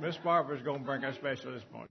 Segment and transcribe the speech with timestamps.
[0.00, 1.90] Miss Barbara's going to bring us special this morning.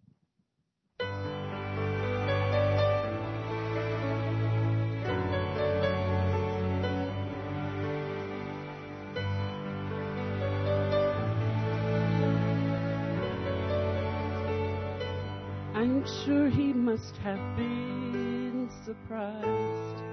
[15.76, 20.04] I'm sure he must have been surprised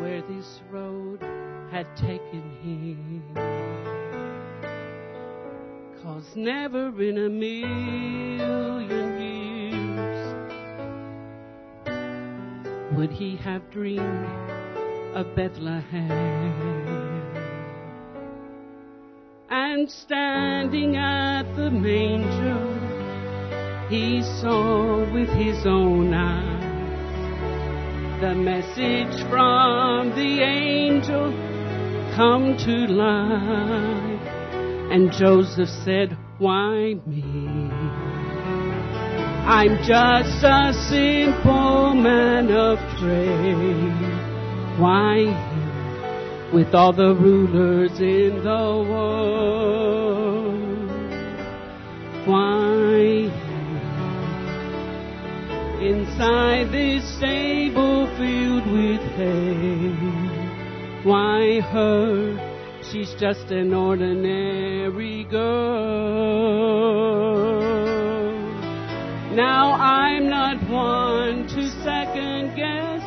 [0.00, 1.20] where this road
[1.70, 3.99] had taken him.
[6.02, 8.40] Cause never in a million
[9.20, 10.34] years
[12.96, 14.26] would he have dreamed
[15.14, 16.80] of Bethlehem.
[19.50, 22.56] And standing at the manger,
[23.90, 26.60] he saw with his own eyes
[28.22, 31.30] the message from the angel
[32.16, 34.09] come to life.
[34.90, 37.70] And Joseph said, Why me?
[39.46, 44.18] I'm just a simple man of trade.
[44.78, 45.26] Why
[46.52, 49.80] with all the rulers in the world?
[52.26, 53.30] Why
[55.80, 59.94] inside this stable filled with hay.
[61.04, 62.49] Why her?
[62.92, 66.50] She's just an ordinary girl.
[69.32, 73.02] Now I'm not one to second guess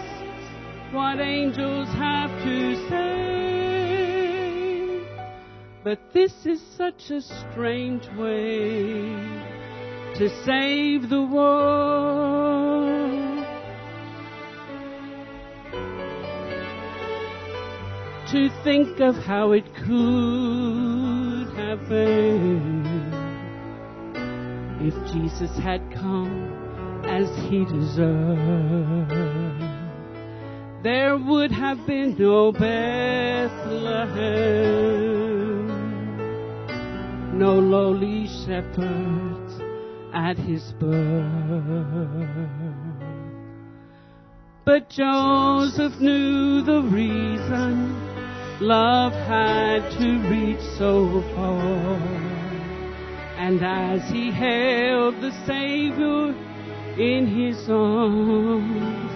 [0.93, 3.23] what angels have to say.
[5.83, 9.01] But this is such a strange way
[10.15, 12.32] to save the world.
[18.33, 22.83] To think of how it could have been
[24.81, 29.11] if Jesus had come as he deserved.
[30.81, 33.67] There would have been no Bethlehem,
[37.37, 39.61] no lowly shepherds
[40.11, 42.23] at his birth.
[44.65, 47.62] But Joseph knew the reason
[48.63, 51.97] love had to reach so far.
[53.37, 56.33] And as he held the Savior
[56.97, 59.11] in his arms,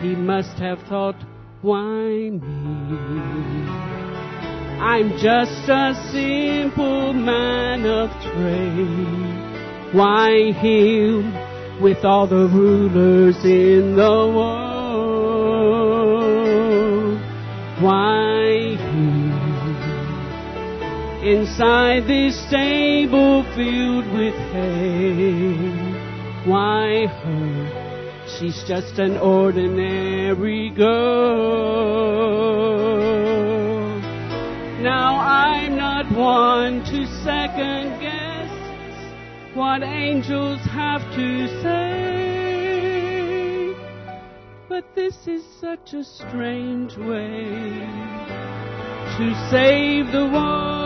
[0.00, 1.16] he must have thought,
[1.60, 2.40] why me?
[4.80, 9.94] I'm just a simple man of trade.
[9.94, 11.34] Why him
[11.82, 14.80] with all the rulers in the world?
[17.82, 18.39] Why
[21.22, 25.52] inside this stable filled with hay?
[26.48, 28.26] Why her?
[28.38, 31.60] She's just an ordinary girl.
[34.80, 38.50] Now I'm not one to second guess
[39.54, 42.30] what angels have to say.
[44.70, 47.86] But this is such a strange way
[49.18, 50.79] to save the world.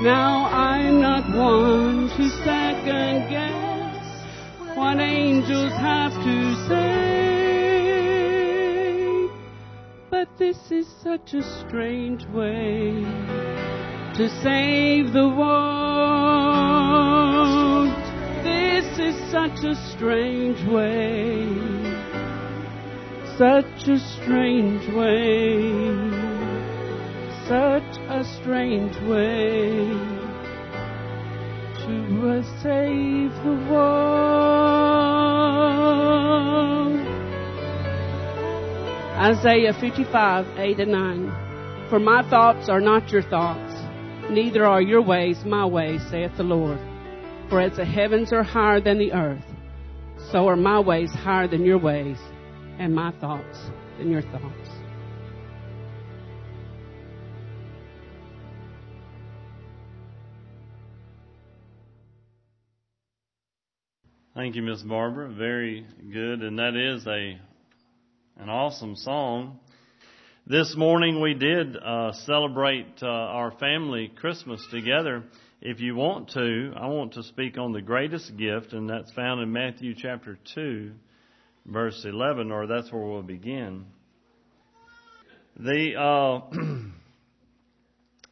[0.00, 3.96] Now I'm not one to second guess
[4.74, 6.88] what angels have to say.
[10.08, 13.47] But this is such a strange way
[14.18, 15.48] to save the world.
[18.44, 21.48] This is such a strange way.
[23.38, 26.28] Such a strange way
[27.48, 29.88] such a strange way
[31.80, 34.98] to uh, save the world.
[39.16, 41.88] Isaiah 55, 8 and 9.
[41.88, 43.67] For my thoughts are not your thoughts,
[44.30, 46.78] neither are your ways my ways, saith the Lord.
[47.48, 49.44] For as the heavens are higher than the earth,
[50.30, 52.18] so are my ways higher than your ways,
[52.78, 53.58] and my thoughts
[53.98, 54.68] than your thoughts.
[64.34, 65.28] Thank you, Miss Barbara.
[65.30, 67.40] Very good, and that is a
[68.40, 69.58] an awesome song.
[70.50, 75.24] This morning we did uh, celebrate uh, our family Christmas together.
[75.60, 79.42] If you want to, I want to speak on the greatest gift, and that's found
[79.42, 80.92] in Matthew chapter 2,
[81.66, 83.84] verse 11, or that's where we'll begin.
[85.58, 86.40] The uh,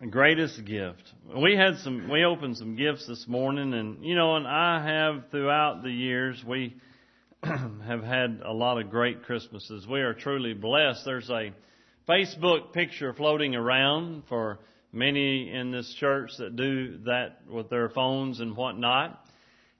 [0.08, 1.02] greatest gift.
[1.36, 5.30] We had some, we opened some gifts this morning, and you know, and I have
[5.30, 6.76] throughout the years, we
[7.42, 9.86] have had a lot of great Christmases.
[9.86, 11.02] We are truly blessed.
[11.04, 11.50] There's a
[12.08, 14.60] Facebook picture floating around for
[14.92, 19.20] many in this church that do that with their phones and whatnot.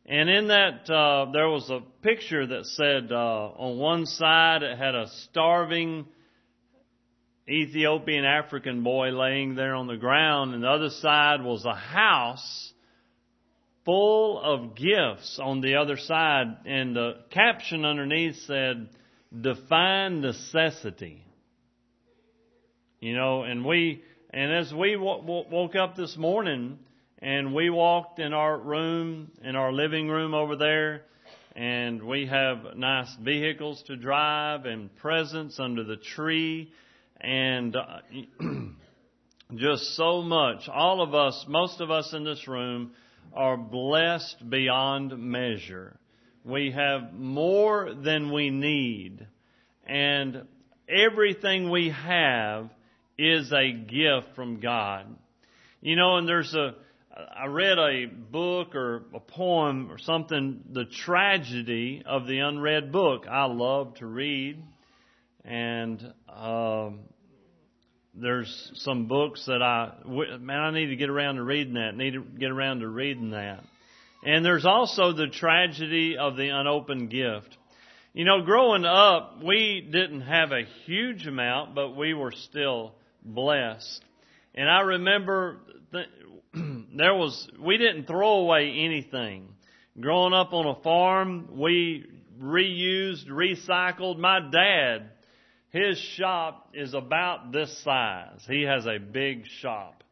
[0.05, 4.77] And in that, uh, there was a picture that said, uh, on one side it
[4.77, 6.07] had a starving
[7.49, 12.73] Ethiopian African boy laying there on the ground, and the other side was a house
[13.85, 16.57] full of gifts on the other side.
[16.67, 18.89] And the caption underneath said,
[19.41, 21.23] define necessity.
[23.07, 26.77] You know, and we, and as we w- w- woke up this morning
[27.21, 31.03] and we walked in our room, in our living room over there,
[31.55, 36.73] and we have nice vehicles to drive and presents under the tree
[37.21, 37.99] and uh,
[39.55, 40.69] just so much.
[40.69, 42.91] All of us, most of us in this room
[43.33, 45.97] are blessed beyond measure.
[46.45, 49.25] We have more than we need
[49.87, 50.43] and
[50.89, 52.71] everything we have
[53.19, 55.07] is a gift from God.
[55.81, 56.75] You know, and there's a,
[57.35, 63.27] I read a book or a poem or something, The Tragedy of the Unread Book.
[63.31, 64.63] I love to read.
[65.45, 67.01] And, um,
[68.19, 71.95] there's some books that I, man, I need to get around to reading that.
[71.95, 73.63] Need to get around to reading that.
[74.25, 77.57] And there's also the tragedy of the unopened gift.
[78.15, 82.95] You know, growing up, we didn't have a huge amount, but we were still
[83.27, 84.03] blessed.
[84.55, 85.59] And I remember
[85.93, 86.07] th-
[86.97, 89.49] there was, we didn't throw away anything.
[90.01, 92.07] Growing up on a farm, we
[92.41, 94.19] reused, recycled.
[94.19, 95.11] My dad,
[95.71, 98.41] his shop is about this size.
[98.49, 100.05] He has a big shop.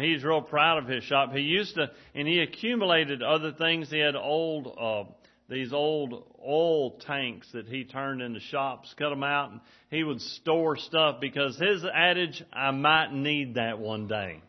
[0.00, 1.32] He's real proud of his shop.
[1.32, 3.90] He used to, and he accumulated other things.
[3.90, 5.04] He had old, uh,
[5.48, 9.60] these old oil tanks that he turned into shops, cut them out, and
[9.90, 14.40] he would store stuff because his adage, I might need that one day.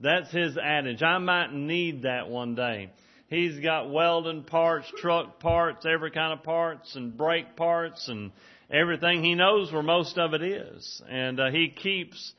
[0.00, 1.02] That's his adage.
[1.02, 2.90] I might need that one day.
[3.28, 8.32] He's got welding parts, truck parts, every kind of parts, and brake parts, and
[8.70, 9.22] everything.
[9.22, 12.32] He knows where most of it is, and uh, he keeps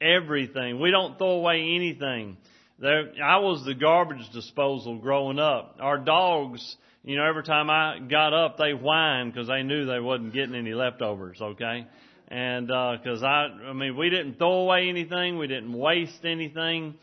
[0.00, 0.80] everything.
[0.80, 2.38] We don't throw away anything.
[2.78, 5.76] There, I was the garbage disposal growing up.
[5.80, 6.76] Our dogs
[7.08, 10.54] you know, every time I got up, they whined because they knew they wasn't getting
[10.54, 11.38] any leftovers.
[11.40, 11.86] Okay,
[12.28, 16.96] and because uh, I, I mean, we didn't throw away anything, we didn't waste anything.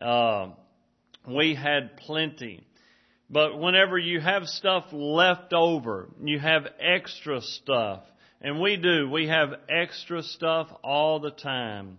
[0.00, 0.50] Uh,
[1.26, 2.64] we had plenty.
[3.28, 8.04] But whenever you have stuff left over, you have extra stuff.
[8.40, 9.10] And we do.
[9.10, 11.98] We have extra stuff all the time.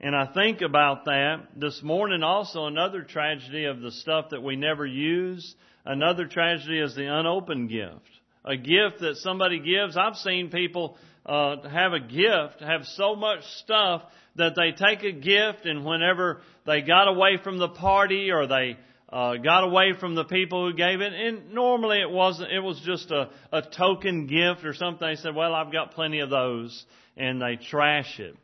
[0.00, 4.56] And I think about that this morning also another tragedy of the stuff that we
[4.56, 5.54] never use
[5.86, 8.10] Another tragedy is the unopened gift.
[8.44, 9.96] A gift that somebody gives.
[9.96, 14.02] I've seen people uh, have a gift, have so much stuff
[14.34, 18.76] that they take a gift, and whenever they got away from the party or they
[19.08, 22.50] uh, got away from the people who gave it, and normally it wasn't.
[22.50, 25.06] It was just a, a token gift or something.
[25.06, 26.84] They said, "Well, I've got plenty of those,"
[27.16, 28.36] and they trash it.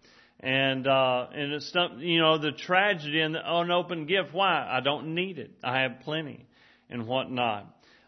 [0.43, 4.31] And uh, and it's you know the tragedy in the unopened gift.
[4.33, 4.67] Why?
[4.69, 5.53] I don't need it.
[5.63, 6.47] I have plenty
[6.91, 7.67] and whatnot.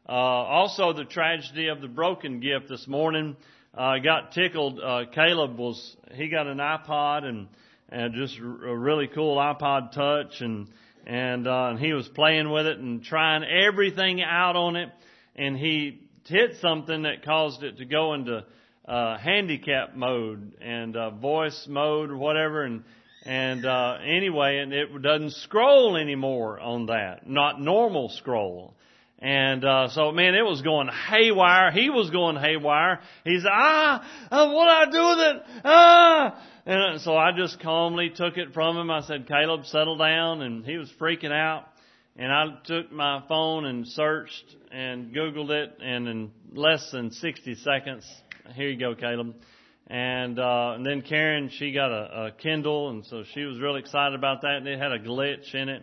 [0.09, 3.37] Uh, also, the tragedy of the broken gift this morning.
[3.77, 4.81] Uh, I got tickled.
[4.81, 7.49] Uh, Caleb was he got an iPod and
[7.89, 10.69] and just a really cool iPod Touch and
[11.07, 14.91] and uh, and he was playing with it and trying everything out on it,
[15.37, 18.45] and he hit something that caused it to go into
[18.87, 22.85] uh, handicap mode and uh, voice mode or whatever, and
[23.25, 28.75] and uh, anyway, and it doesn't scroll anymore on that, not normal scroll.
[29.19, 31.71] And uh, so, man, it was going haywire.
[31.71, 33.01] He was going haywire.
[33.25, 35.63] He's "Ah, uh, what do I do with it?
[35.65, 38.91] Ah!" And so I just calmly took it from him.
[38.91, 41.65] I said, "Caleb, settle down." And he was freaking out.
[42.17, 47.55] And I took my phone and searched and Googled it, and in less than 60
[47.57, 48.05] seconds,
[48.53, 49.35] here you go, Caleb.
[49.87, 53.81] And, uh, and then Karen, she got a, a Kindle, and so she was really
[53.81, 55.83] excited about that, and it had a glitch in it.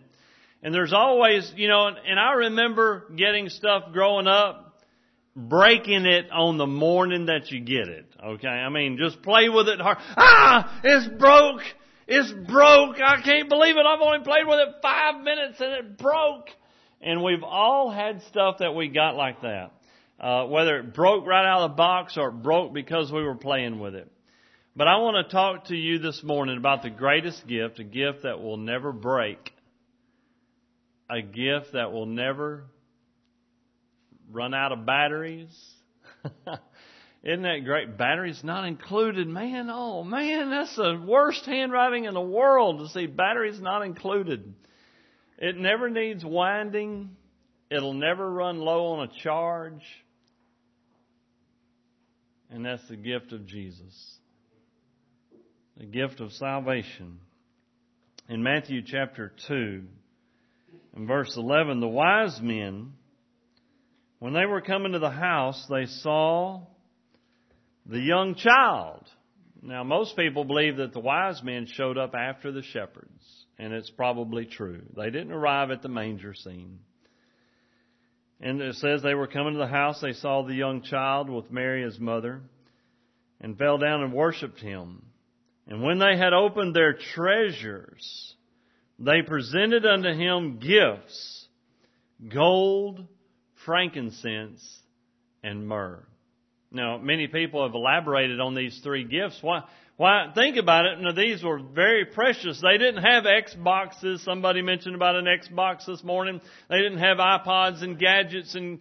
[0.64, 4.80] And there's always, you know, and and I remember getting stuff growing up,
[5.36, 8.06] breaking it on the morning that you get it.
[8.24, 8.48] Okay?
[8.48, 9.98] I mean, just play with it hard.
[10.18, 10.80] Ah!
[10.84, 11.62] It's broke!
[12.08, 12.98] It's broke!
[13.00, 13.86] I can't believe it!
[13.86, 16.50] I've only played with it five minutes and it broke!
[17.02, 19.72] And we've all had stuff that we got like that.
[20.22, 23.34] Uh, whether it broke right out of the box or it broke because we were
[23.34, 24.08] playing with it.
[24.76, 28.22] But I want to talk to you this morning about the greatest gift, a gift
[28.22, 29.52] that will never break,
[31.10, 32.66] a gift that will never
[34.32, 35.50] run out of batteries.
[37.24, 37.98] Isn't that great?
[37.98, 39.28] Batteries not included.
[39.28, 44.54] Man, oh man, that's the worst handwriting in the world to see batteries not included.
[45.40, 47.16] It never needs winding.
[47.72, 49.82] It'll never run low on a charge.
[52.52, 54.18] And that's the gift of Jesus.
[55.78, 57.20] The gift of salvation.
[58.30, 59.84] In Matthew chapter 2,
[60.98, 62.94] in verse 11, the wise men
[64.22, 66.62] when they were coming to the house, they saw
[67.88, 69.04] the young child.
[69.64, 73.90] Now, most people believe that the wise men showed up after the shepherds, and it's
[73.90, 74.84] probably true.
[74.96, 76.78] They didn't arrive at the manger scene.
[78.42, 81.52] And it says they were coming to the house, they saw the young child with
[81.52, 82.42] Mary his mother,
[83.40, 85.06] and fell down and worshipped him.
[85.68, 88.36] And when they had opened their treasures,
[88.98, 91.48] they presented unto him gifts,
[92.28, 93.06] gold,
[93.66, 94.82] frankincense,
[95.44, 96.06] and myrrh.
[96.72, 99.38] Now, many people have elaborated on these three gifts.
[99.42, 99.64] Why?
[99.98, 100.32] Why?
[100.34, 101.00] Think about it.
[101.00, 102.62] Now, these were very precious.
[102.62, 104.24] They didn't have Xboxes.
[104.24, 106.40] Somebody mentioned about an Xbox this morning.
[106.70, 108.80] They didn't have iPods and gadgets and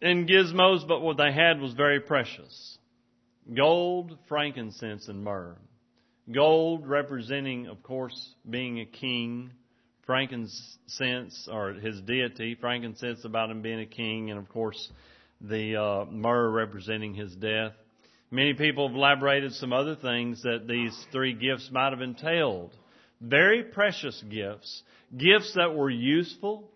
[0.00, 2.78] and gizmos, but what they had was very precious.
[3.54, 5.56] Gold, frankincense, and myrrh.
[6.32, 9.52] Gold representing, of course, being a king
[10.04, 14.90] frankincense or his deity, frankincense about him being a king, and of course
[15.42, 17.72] the uh, myrrh representing his death.
[18.30, 22.70] Many people have elaborated some other things that these three gifts might have entailed.
[23.20, 24.82] Very precious gifts,
[25.16, 26.70] gifts that were useful,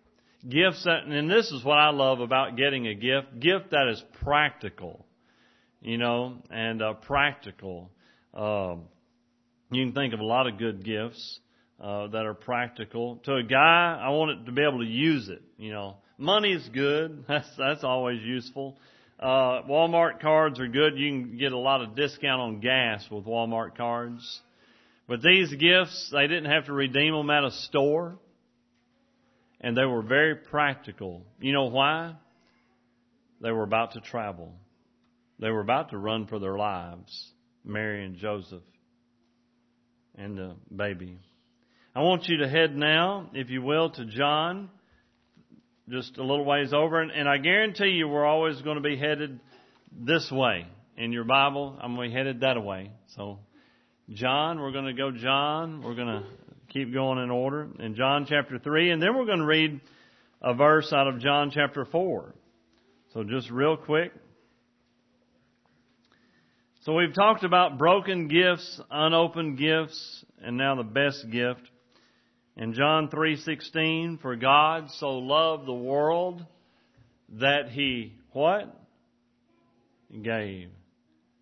[0.47, 4.03] gifts that, and this is what I love about getting a gift, gift that is
[4.23, 5.05] practical,
[5.81, 7.89] you know, and uh, practical.
[8.33, 8.75] Uh,
[9.71, 11.39] you can think of a lot of good gifts
[11.81, 13.17] uh, that are practical.
[13.25, 15.41] To a guy, I want it to be able to use it.
[15.57, 17.25] You know, money is good.
[17.27, 18.77] That's that's always useful.
[19.19, 20.97] Uh, Walmart cards are good.
[20.97, 24.41] You can get a lot of discount on gas with Walmart cards.
[25.07, 28.19] But these gifts, they didn't have to redeem them at a store.
[29.59, 31.23] And they were very practical.
[31.39, 32.13] You know why?
[33.41, 34.53] They were about to travel.
[35.39, 37.31] They were about to run for their lives.
[37.63, 38.63] Mary and Joseph
[40.15, 41.17] and the baby.
[41.97, 44.69] I want you to head now, if you will, to John,
[45.89, 48.95] just a little ways over, and, and I guarantee you we're always going to be
[48.95, 49.39] headed
[49.91, 50.67] this way.
[50.95, 52.91] In your Bible, I'm going to be headed that way.
[53.15, 53.39] So,
[54.11, 55.81] John, we're going to go John.
[55.81, 56.23] We're going to
[56.71, 57.67] keep going in order.
[57.79, 59.81] In John chapter 3, and then we're going to read
[60.39, 62.31] a verse out of John chapter 4.
[63.15, 64.11] So just real quick.
[66.81, 71.67] So we've talked about broken gifts, unopened gifts, and now the best gift.
[72.57, 76.43] In John 3:16, for God so loved the world
[77.29, 78.75] that he what?
[80.23, 80.69] Gave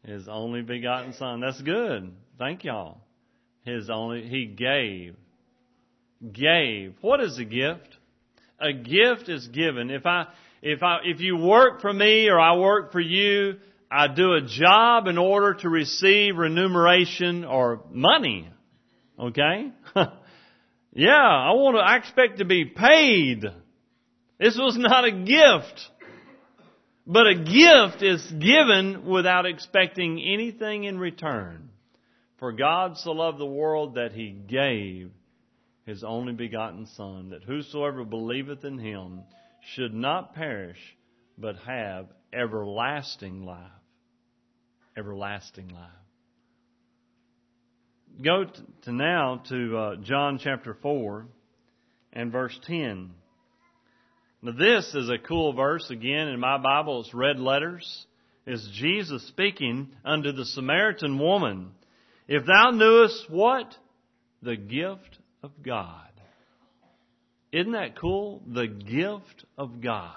[0.03, 1.39] his only begotten son.
[1.39, 2.12] That's good.
[2.38, 2.98] Thank y'all.
[3.63, 5.15] His only he gave.
[6.34, 6.95] Gave.
[7.00, 7.98] What is a gift?
[8.60, 9.91] A gift is given.
[9.91, 10.27] If I
[10.62, 13.55] if I if you work for me or I work for you,
[13.89, 18.50] I do a job in order to receive remuneration or money.
[19.17, 19.72] Okay?
[20.97, 23.43] Yeah, I want to, I expect to be paid.
[24.39, 25.89] This was not a gift.
[27.05, 31.69] But a gift is given without expecting anything in return.
[32.39, 35.11] For God so loved the world that he gave
[35.85, 39.19] his only begotten Son, that whosoever believeth in him
[39.73, 40.79] should not perish,
[41.37, 43.59] but have everlasting life.
[44.97, 46.04] Everlasting life
[48.24, 48.45] go
[48.84, 51.25] to now to uh, John chapter 4
[52.13, 53.12] and verse 10.
[54.41, 57.01] Now this is a cool verse again in my Bible.
[57.01, 58.05] It's red letters.
[58.45, 61.72] It's Jesus speaking unto the Samaritan woman.
[62.27, 63.75] If thou knewest what?
[64.41, 66.10] The gift of God.
[67.51, 68.43] Isn't that cool?
[68.48, 70.12] The gift of God.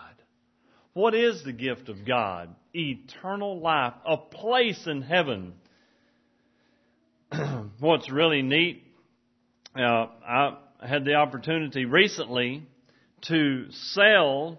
[0.92, 2.54] What is the gift of God?
[2.74, 5.54] Eternal life, a place in heaven
[7.78, 8.82] what's really neat,
[9.76, 12.66] uh, I had the opportunity recently
[13.22, 14.58] to sell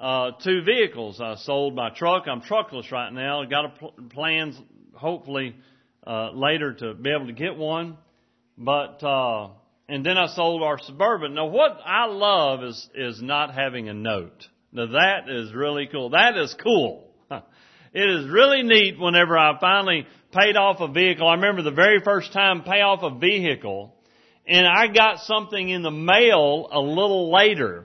[0.00, 1.20] uh, two vehicles.
[1.20, 2.24] I sold my truck.
[2.26, 3.44] I'm truckless right now.
[3.44, 4.60] Got a pl- plans,
[4.94, 5.56] hopefully,
[6.06, 7.96] uh, later to be able to get one.
[8.56, 9.50] But, uh,
[9.88, 11.34] and then I sold our Suburban.
[11.34, 14.46] Now what I love is, is not having a note.
[14.72, 16.10] Now that is really cool.
[16.10, 17.10] That is cool.
[17.92, 21.26] It is really neat whenever I finally paid off a vehicle.
[21.26, 23.94] I remember the very first time pay off a vehicle
[24.46, 27.84] and I got something in the mail a little later.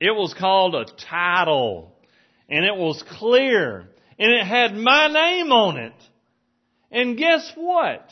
[0.00, 1.94] It was called a title
[2.48, 5.94] and it was clear and it had my name on it.
[6.90, 8.10] And guess what?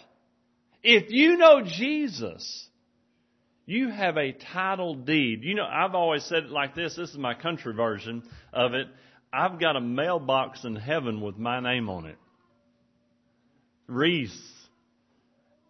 [0.82, 2.68] If you know Jesus,
[3.66, 5.42] you have a title deed.
[5.42, 6.96] You know, I've always said it like this.
[6.96, 8.86] This is my country version of it.
[9.32, 12.16] I've got a mailbox in heaven with my name on it.
[13.86, 14.36] Reese.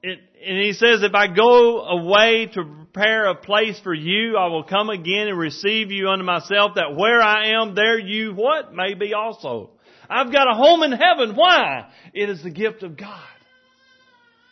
[0.03, 4.47] It, and he says, if I go away to prepare a place for you, I
[4.47, 8.73] will come again and receive you unto myself, that where I am, there you what?
[8.73, 9.71] May be also.
[10.09, 11.35] I've got a home in heaven.
[11.35, 11.91] Why?
[12.15, 13.27] It is the gift of God.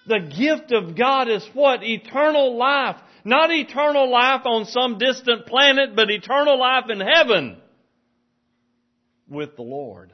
[0.08, 1.84] The gift of God is what?
[1.84, 2.96] Eternal life.
[3.24, 7.56] Not eternal life on some distant planet, but eternal life in heaven
[9.28, 10.12] with the Lord.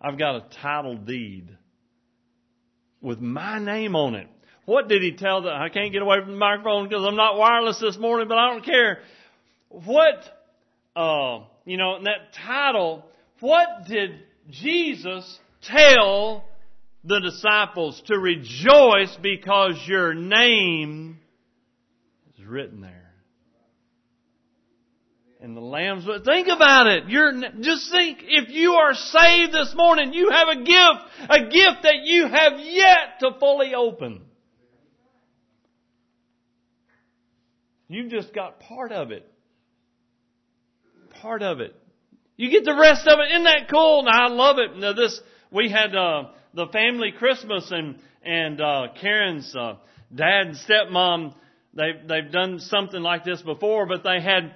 [0.00, 1.48] I've got a title deed
[3.00, 4.28] with my name on it.
[4.64, 7.36] What did he tell the, I can't get away from the microphone because I'm not
[7.36, 9.00] wireless this morning, but I don't care.
[9.68, 10.24] What,
[10.96, 13.04] uh, you know, in that title,
[13.40, 14.12] what did
[14.50, 16.44] Jesus tell
[17.04, 21.18] the disciples to rejoice because your name
[22.38, 23.03] is written there.
[25.44, 27.04] And the lambs, But think about it.
[27.08, 31.82] You're, just think, if you are saved this morning, you have a gift, a gift
[31.82, 34.22] that you have yet to fully open.
[37.88, 39.30] You've just got part of it.
[41.20, 41.76] Part of it.
[42.38, 43.30] You get the rest of it.
[43.32, 44.04] Isn't that cool?
[44.04, 44.78] Now I love it.
[44.78, 45.20] Now this,
[45.50, 49.74] we had, uh, the family Christmas and, and, uh, Karen's, uh,
[50.14, 51.34] dad and stepmom,
[51.74, 54.54] they've, they've done something like this before, but they had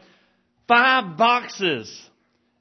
[0.68, 2.08] five boxes.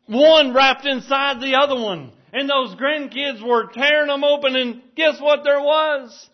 [0.08, 2.13] One wrapped inside the other one.
[2.34, 6.30] And those grandkids were tearing them open and guess what there was?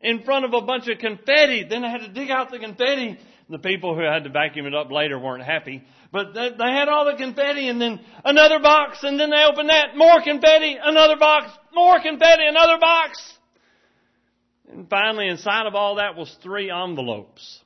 [0.00, 1.64] In front of a bunch of confetti.
[1.68, 3.18] Then they had to dig out the confetti.
[3.48, 5.82] The people who had to vacuum it up later weren't happy.
[6.10, 9.68] But they, they had all the confetti and then another box and then they opened
[9.68, 9.96] that.
[9.96, 13.38] More confetti, another box, more confetti, another box.
[14.70, 17.61] And finally inside of all that was three envelopes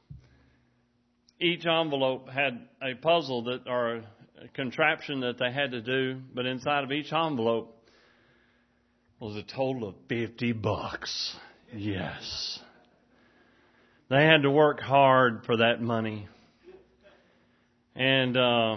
[1.40, 6.46] each envelope had a puzzle that or a contraption that they had to do, but
[6.46, 7.72] inside of each envelope
[9.20, 11.36] was a total of 50 bucks.
[11.74, 12.58] Yes.
[14.08, 16.28] They had to work hard for that money.
[17.94, 18.76] And uh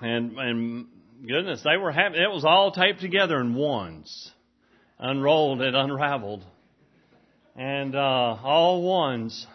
[0.00, 0.86] and and
[1.26, 2.16] goodness, they were happy.
[2.18, 4.30] It was all taped together in ones.
[4.98, 6.44] Unrolled and unraveled.
[7.56, 7.98] And uh
[8.42, 9.46] all ones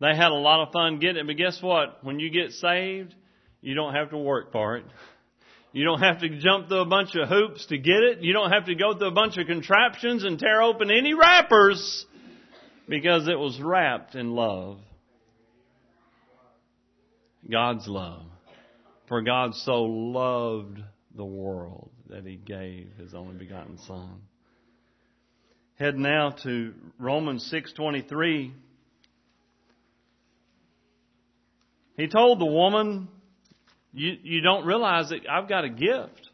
[0.00, 2.02] they had a lot of fun getting it, but guess what?
[2.02, 3.14] When you get saved,
[3.60, 4.84] you don't have to work for it.
[5.72, 8.22] You don't have to jump through a bunch of hoops to get it.
[8.22, 12.06] You don't have to go through a bunch of contraptions and tear open any wrappers
[12.88, 14.78] because it was wrapped in love.
[17.48, 18.22] God's love.
[19.06, 20.80] For God so loved
[21.16, 24.22] the world that he gave his only begotten son.
[25.76, 28.52] Head now to Romans 6:23
[32.00, 33.08] He told the woman,
[33.92, 36.30] you, you don't realize that I've got a gift.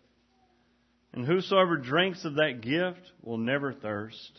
[1.13, 4.31] And whosoever drinks of that gift will never thirst.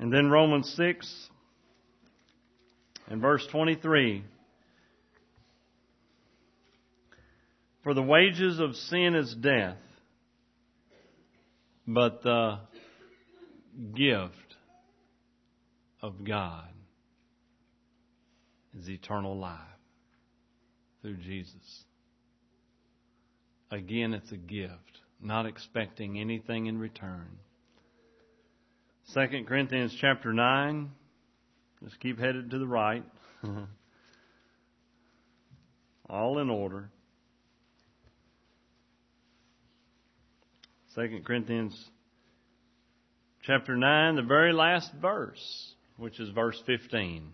[0.00, 1.28] And then Romans 6
[3.06, 4.24] and verse 23.
[7.84, 9.78] For the wages of sin is death,
[11.86, 12.58] but the
[13.94, 14.56] gift
[16.02, 16.68] of God
[18.78, 19.58] is eternal life
[21.02, 21.84] through Jesus.
[23.70, 27.28] Again, it's a gift, not expecting anything in return.
[29.14, 30.90] 2 Corinthians chapter 9.
[31.84, 33.04] Just keep headed to the right.
[36.08, 36.90] All in order.
[40.94, 41.90] 2 Corinthians
[43.42, 47.30] chapter 9, the very last verse, which is verse 15.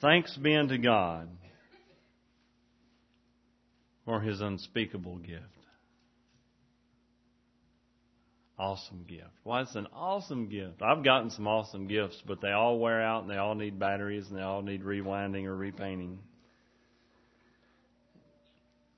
[0.00, 1.28] Thanks be unto God
[4.04, 5.42] for his unspeakable gift.
[8.56, 9.32] Awesome gift.
[9.42, 10.80] Well, it's an awesome gift.
[10.80, 14.28] I've gotten some awesome gifts, but they all wear out and they all need batteries
[14.28, 16.18] and they all need rewinding or repainting.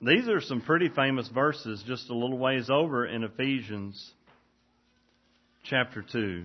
[0.02, 4.12] these are some pretty famous verses just a little ways over in Ephesians
[5.64, 6.44] chapter 2.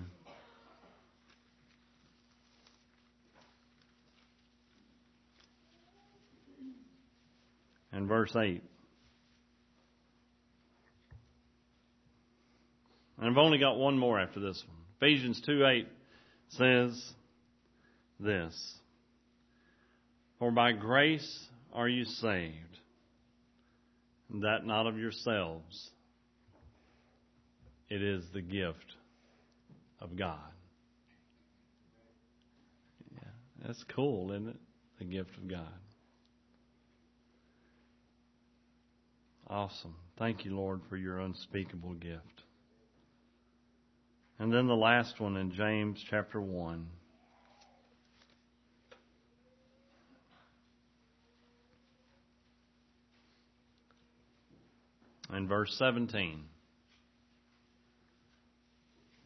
[8.01, 8.63] And verse 8.
[13.19, 14.77] And I've only got one more after this one.
[14.99, 15.87] Ephesians 2 8
[16.49, 17.13] says
[18.19, 18.75] this
[20.39, 22.79] For by grace are you saved,
[24.33, 25.91] and that not of yourselves.
[27.87, 28.95] It is the gift
[29.99, 30.39] of God.
[33.13, 33.29] Yeah,
[33.63, 34.59] that's cool, isn't it?
[34.97, 35.67] The gift of God.
[39.51, 39.95] Awesome.
[40.17, 42.43] Thank you, Lord, for your unspeakable gift.
[44.39, 46.87] And then the last one in James chapter 1.
[55.31, 56.45] And verse 17.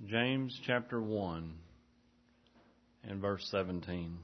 [0.07, 1.53] James chapter 1
[3.07, 4.17] and verse 17.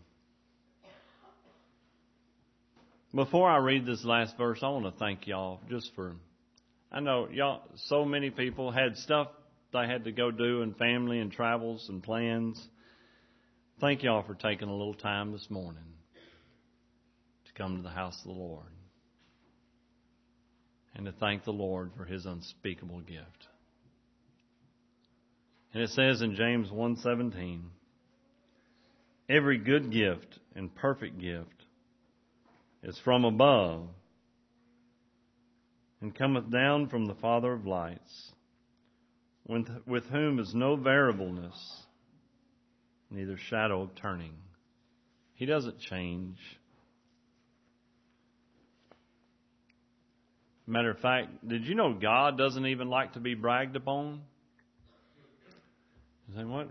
[3.13, 6.15] Before I read this last verse, I want to thank y'all just for,
[6.91, 9.27] I know y'all, so many people had stuff
[9.73, 12.61] they had to go do and family and travels and plans.
[13.81, 15.83] Thank y'all for taking a little time this morning
[17.45, 18.67] to come to the house of the Lord
[20.95, 23.47] and to thank the Lord for his unspeakable gift.
[25.73, 27.61] And it says in James 1:17,
[29.29, 31.60] every good gift and perfect gift
[32.83, 33.87] is from above
[36.01, 38.31] and cometh down from the Father of lights,
[39.47, 41.85] with whom is no variableness,
[43.09, 44.33] neither shadow of turning.
[45.35, 46.37] He doesn't change.
[50.65, 54.21] Matter of fact, did you know God doesn't even like to be bragged upon?
[56.29, 56.69] You say, what?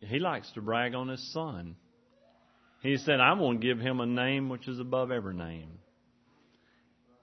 [0.00, 1.76] He likes to brag on his son.
[2.82, 5.78] He said, I'm going to give him a name which is above every name.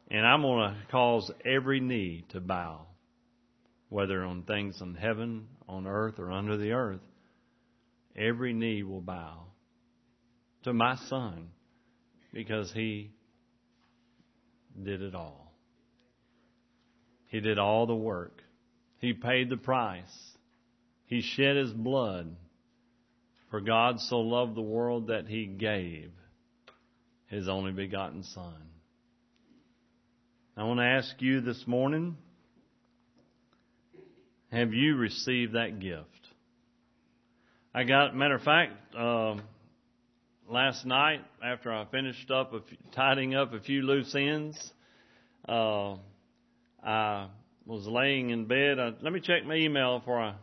[0.09, 2.87] And I'm going to cause every knee to bow,
[3.89, 7.01] whether on things in heaven, on earth, or under the earth.
[8.15, 9.43] Every knee will bow
[10.63, 11.49] to my son
[12.33, 13.11] because he
[14.81, 15.53] did it all.
[17.27, 18.41] He did all the work.
[18.99, 20.37] He paid the price.
[21.05, 22.35] He shed his blood
[23.49, 26.11] for God so loved the world that he gave
[27.27, 28.53] his only begotten Son.
[30.57, 32.17] I want to ask you this morning
[34.51, 36.05] have you received that gift?
[37.73, 39.35] I got, matter of fact, uh,
[40.49, 42.51] last night after I finished up,
[42.95, 44.57] tidying up a few loose ends,
[45.47, 45.97] uh,
[46.83, 47.27] I
[47.67, 48.79] was laying in bed.
[48.79, 50.33] I, let me check my email before I,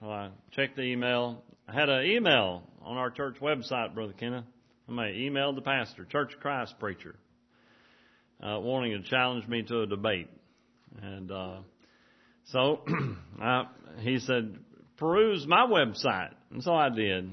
[0.00, 0.30] well, I
[0.74, 1.44] the email.
[1.70, 4.46] I had an email on our church website, Brother Kenneth.
[4.88, 7.14] I emailed the pastor, Church of Christ preacher,
[8.42, 10.30] uh, wanting to challenge me to a debate.
[11.02, 11.56] And uh,
[12.46, 12.80] so
[13.42, 13.66] I,
[13.98, 14.56] he said,
[14.96, 16.32] peruse my website.
[16.50, 17.32] And so I did.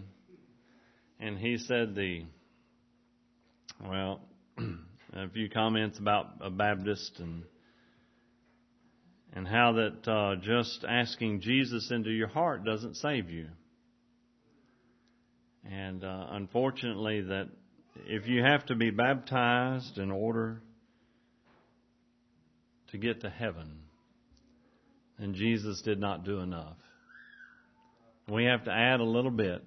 [1.22, 2.26] And he said the,
[3.82, 4.20] well,
[5.14, 7.44] a few comments about a Baptist and
[9.32, 13.48] and how that uh, just asking Jesus into your heart doesn't save you.
[15.72, 17.50] And uh, unfortunately, that
[18.06, 20.62] if you have to be baptized in order
[22.92, 23.80] to get to heaven,
[25.20, 26.78] then Jesus did not do enough.
[28.30, 29.64] We have to add a little bit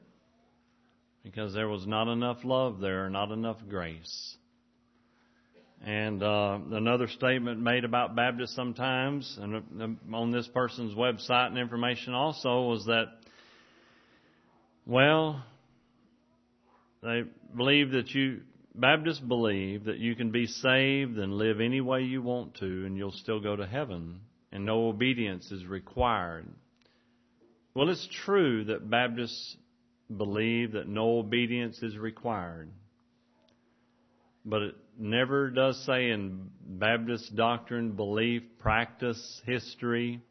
[1.23, 4.37] because there was not enough love there, not enough grace.
[5.85, 11.59] And uh, another statement made about Baptists sometimes, and uh, on this person's website and
[11.59, 13.07] information also, was that,
[14.87, 15.45] well,
[17.03, 17.23] they
[17.57, 18.41] believe that you,
[18.75, 22.97] Baptists believe that you can be saved and live any way you want to and
[22.97, 24.21] you'll still go to heaven
[24.53, 26.47] and no obedience is required.
[27.75, 29.57] Well, it's true that Baptists
[30.15, 32.71] believe that no obedience is required.
[34.45, 40.23] But it never does say in Baptist doctrine, belief, practice, history,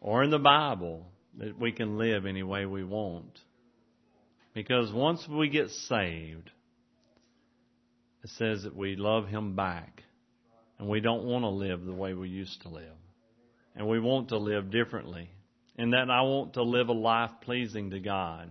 [0.00, 1.06] or in the Bible
[1.38, 3.38] that we can live any way we want.
[4.54, 6.50] Because once we get saved,
[8.22, 10.02] it says that we love Him back.
[10.78, 12.84] And we don't want to live the way we used to live.
[13.76, 15.28] And we want to live differently.
[15.76, 18.48] And that I want to live a life pleasing to God.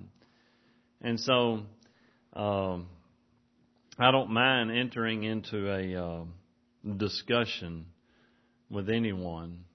[1.02, 1.62] And so,
[2.34, 2.88] um,
[3.98, 6.24] I don't mind entering into a uh,
[6.98, 7.86] discussion
[8.70, 9.66] with anyone.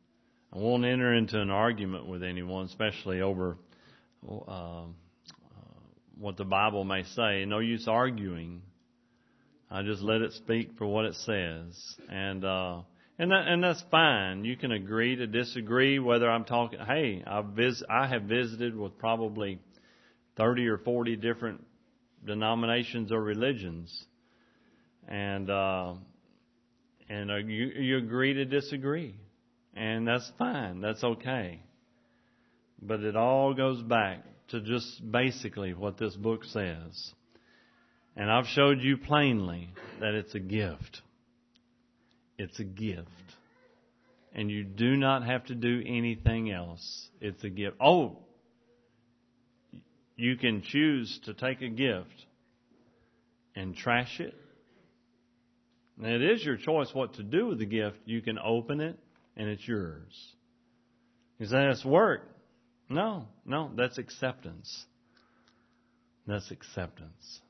[0.52, 3.58] I won't enter into an argument with anyone, especially over
[4.28, 4.84] uh,
[6.18, 7.44] what the Bible may say.
[7.44, 8.62] No use arguing.
[9.70, 12.80] I just let it speak for what it says, and uh,
[13.18, 14.44] and that, and that's fine.
[14.44, 15.98] You can agree to disagree.
[15.98, 19.60] Whether I'm talking, hey, I've vis- I have visited with probably
[20.36, 21.64] thirty or forty different
[22.24, 24.04] denominations or religions,
[25.06, 25.92] and uh,
[27.10, 29.16] and uh, you you agree to disagree,
[29.74, 30.80] and that's fine.
[30.80, 31.60] That's okay.
[32.80, 37.12] But it all goes back to just basically what this book says.
[38.16, 39.68] And I've showed you plainly
[40.00, 41.02] that it's a gift.
[42.38, 43.08] It's a gift.
[44.32, 47.08] And you do not have to do anything else.
[47.20, 47.76] It's a gift.
[47.80, 48.18] Oh,
[50.16, 52.26] you can choose to take a gift
[53.54, 54.34] and trash it.
[55.96, 57.98] And it is your choice what to do with the gift.
[58.04, 58.98] You can open it
[59.36, 60.12] and it's yours.
[61.38, 62.22] You say it's work.
[62.88, 64.86] No, no, that's acceptance.
[66.26, 67.40] That's acceptance.